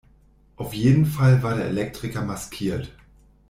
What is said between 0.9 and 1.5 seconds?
Fall